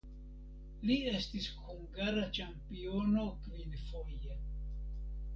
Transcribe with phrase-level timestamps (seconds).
[0.89, 4.39] Li estis hungara ĉampiono kvinfoje.